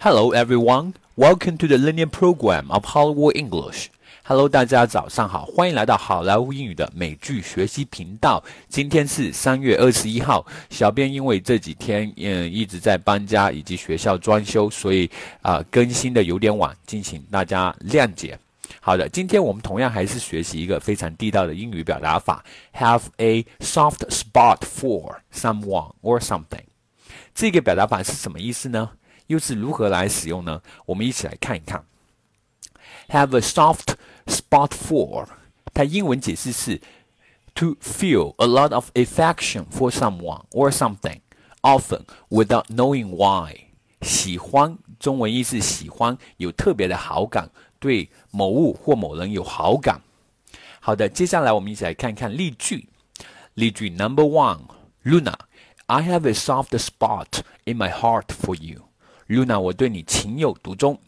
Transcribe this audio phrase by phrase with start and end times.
[0.00, 0.94] Hello, everyone.
[1.16, 3.88] Welcome to the linear program of Hollywood English.
[4.22, 8.40] Hello，大家早上好，欢迎来到好莱坞英语的美剧学习频道。
[8.68, 15.10] 今天是三月二十一号，小编因为这几天嗯一直在搬家以及学校装修，所以
[15.42, 18.38] 啊更新的有点晚，敬请大家谅解。
[18.78, 26.62] 好的，今天我们同样还是学习一个非常地道的英语表达法，have a soft spot for someone or something。
[27.34, 28.90] 这个表达法是什么意思呢？
[29.28, 30.60] 又是如何来使用呢？
[30.84, 31.84] 我们一起来看一看。
[33.08, 33.94] Have a soft
[34.26, 35.28] spot for，
[35.72, 36.80] 它英文解释是
[37.54, 41.20] to feel a lot of affection for someone or something
[41.62, 43.68] often without knowing why。
[44.02, 50.02] 喜欢，中文意思喜欢，有特别的好感，对某物或某人有好感。
[50.80, 52.88] 好的，接下来我们一起来看看例句。
[53.54, 58.87] 例句 Number One，Luna，I have a soft spot in my heart for you。
[59.28, 61.00] Luna，我对你情有独钟。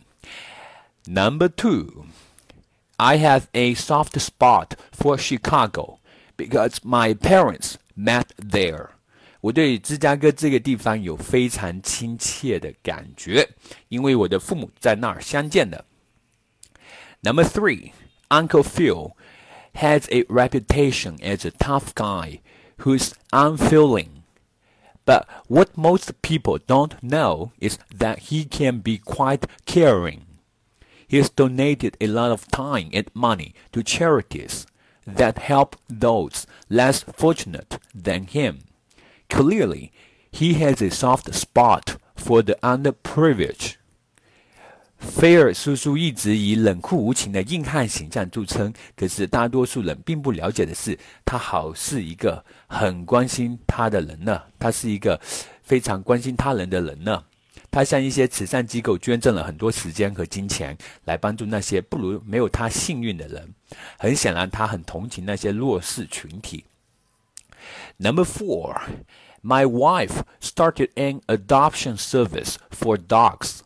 [1.07, 2.05] Number two,
[2.97, 5.99] I have a soft spot for Chicago
[6.37, 8.91] because my parents met there.
[9.41, 13.49] 我对芝加哥这个地方有非常亲切的感觉，
[13.89, 15.87] 因为我的父母在那儿相见的。
[17.23, 17.93] Number three,
[18.29, 19.13] Uncle Phil
[19.75, 22.41] has a reputation as a tough guy
[22.79, 24.20] who's unfeeling.
[25.05, 30.27] But what most people don't know is that he can be quite caring.
[31.09, 34.67] He has donated a lot of time and money to charities
[35.07, 38.61] that help those less fortunate than him.
[39.29, 39.93] Clearly,
[40.31, 43.77] he has a soft spot for the underprivileged.
[45.21, 54.41] 菲尔叔叔一直以冷酷无情的硬汉形象著称，可是大多数人并不了解的是，他好是一个很关心他的人呢。
[54.59, 55.21] 他是一个
[55.63, 57.23] 非常关心他人的人呢。
[57.71, 63.47] 他向一些慈善机构捐赠了很多时间和金钱，来帮助那些不如没有他幸运的人。
[63.99, 66.65] 很显然，他很同情那些弱势群体。
[67.99, 68.81] Number four,
[69.43, 73.59] my wife started an adoption service for dogs.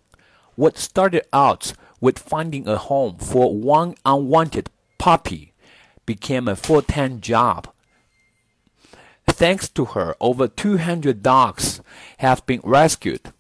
[0.56, 5.52] What started out with finding a home for one unwanted puppy
[6.06, 7.68] became a full time job.
[9.26, 11.80] Thanks to her, over 200 dogs
[12.18, 13.32] have been rescued.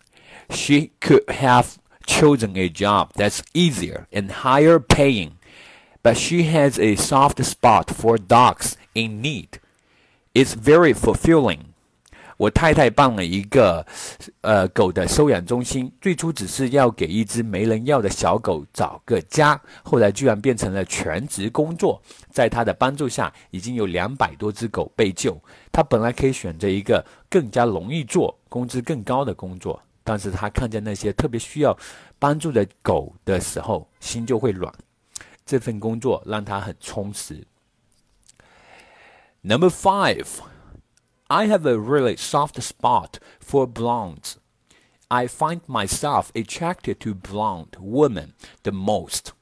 [0.50, 5.38] She could have chosen a job that's easier and higher paying,
[6.02, 9.60] but she has a soft spot for dogs in need.
[10.34, 11.73] It's very fulfilling.
[12.36, 13.86] 我太太办了一个，
[14.40, 15.90] 呃，狗的收养中心。
[16.00, 22.02] 最初只是要给一只没人要的小狗找个家，后来居然变成了全职工作。
[22.30, 25.40] 在她的帮助下，已经有两百多只狗被救。
[25.70, 31.76] 她本来可以选择一个更加容易做、工资更高的工作，但是她看见那些特别需要
[32.18, 34.72] 帮助的狗的时候，心就会软。
[35.46, 37.46] 这份工作让她很充实。
[39.42, 40.26] Number five.
[41.28, 44.36] I have a really soft spot for blondes.
[45.10, 49.32] I find myself attracted to blonde women the most.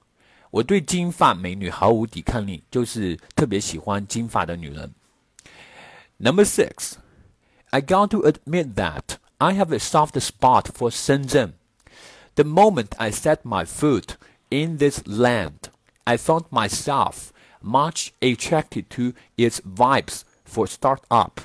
[0.50, 4.94] 我对金发美女毫无抵抗力，就是特别喜欢金发的女人。
[6.18, 6.94] Number six,
[7.70, 11.54] I got to admit that I have a soft spot for Shenzhen.
[12.34, 14.16] The moment I set my foot
[14.50, 15.70] in this land,
[16.04, 21.40] I found myself much attracted to its vibes for startup.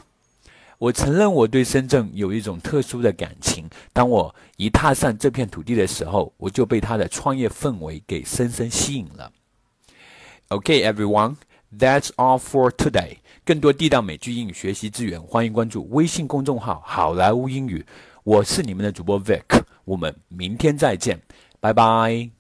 [0.78, 3.68] 我承认我对深圳有一种特殊的感情。
[3.92, 9.32] 当我一踏上这片土地的时候，我就被它的创业氛围给深深吸引了。
[10.50, 11.36] Okay, everyone,
[11.78, 13.18] that's all for today.
[13.44, 17.86] 更多地道美剧英语学习资源，欢迎关注微信公众号“好莱坞英语”。
[18.24, 21.20] 我是你们的主播 Vic，我们明天再见，
[21.60, 22.37] 拜拜。